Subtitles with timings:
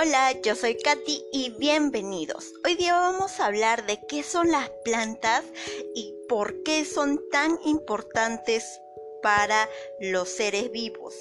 [0.00, 2.54] Hola, yo soy Katy y bienvenidos.
[2.64, 5.42] Hoy día vamos a hablar de qué son las plantas
[5.92, 8.80] y por qué son tan importantes
[9.24, 9.68] para
[9.98, 11.16] los seres vivos.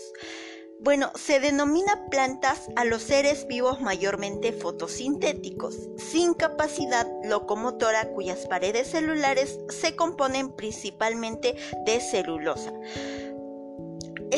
[0.79, 8.91] Bueno, se denomina plantas a los seres vivos mayormente fotosintéticos, sin capacidad locomotora cuyas paredes
[8.91, 12.71] celulares se componen principalmente de celulosa.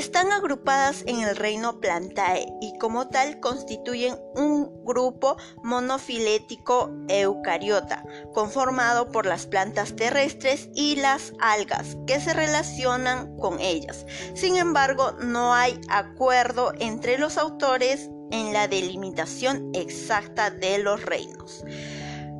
[0.10, 9.12] Están agrupadas en el reino Plantae y como tal constituyen un grupo monofilético eucariota, conformado
[9.12, 14.08] por las plantas terrestres y las algas que se relacionan con ellas.
[14.34, 21.64] Sin embargo, no hay acuerdo entre los autores en la delimitación exacta de los reinos.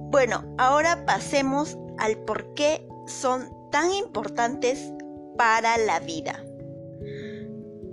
[0.10, 4.92] Bueno, ahora pasemos al por qué son tan importantes
[5.38, 6.44] para la vida.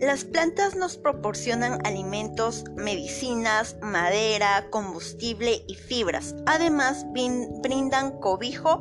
[0.00, 6.34] Las plantas nos proporcionan alimentos, medicinas, madera, combustible y fibras.
[6.44, 7.06] Además,
[7.62, 8.80] brindan cobijo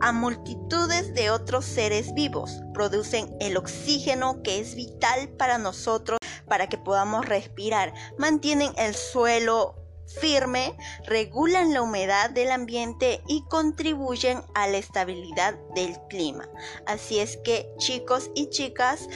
[0.00, 2.62] a multitudes de otros seres vivos.
[2.72, 7.92] Producen el oxígeno que es vital para nosotros para que podamos respirar.
[8.16, 15.96] Mantienen el suelo firme, regulan la humedad del ambiente y contribuyen a la estabilidad del
[16.08, 16.48] clima.
[16.86, 19.08] Así es que chicos y chicas,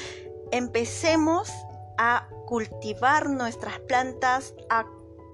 [0.53, 1.51] empecemos
[1.99, 4.87] a cultivar nuestras plantas, a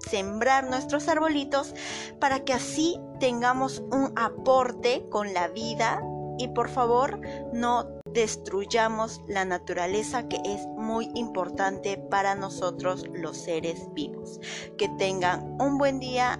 [0.09, 1.73] sembrar nuestros arbolitos
[2.19, 6.01] para que así tengamos un aporte con la vida
[6.37, 7.19] y por favor
[7.53, 14.39] no destruyamos la naturaleza que es muy importante para nosotros los seres vivos.
[14.77, 16.39] Que tengan un buen día,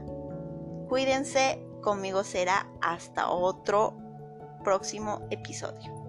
[0.87, 3.97] cuídense, conmigo será hasta otro
[4.63, 6.04] próximo episodio.